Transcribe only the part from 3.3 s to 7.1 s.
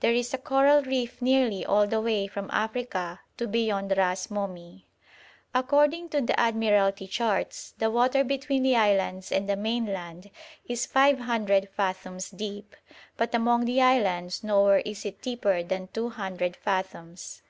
to beyond Ras Momi. According to the Admiralty